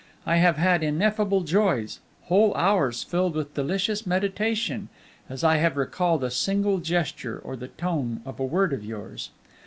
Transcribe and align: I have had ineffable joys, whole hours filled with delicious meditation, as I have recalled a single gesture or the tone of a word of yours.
I 0.25 0.37
have 0.37 0.57
had 0.57 0.81
ineffable 0.81 1.41
joys, 1.41 1.99
whole 2.23 2.55
hours 2.55 3.03
filled 3.03 3.35
with 3.35 3.53
delicious 3.53 4.07
meditation, 4.07 4.89
as 5.29 5.43
I 5.43 5.57
have 5.57 5.77
recalled 5.77 6.23
a 6.23 6.31
single 6.31 6.79
gesture 6.79 7.37
or 7.37 7.55
the 7.55 7.67
tone 7.67 8.21
of 8.25 8.39
a 8.39 8.43
word 8.43 8.73
of 8.73 8.83
yours. 8.83 9.29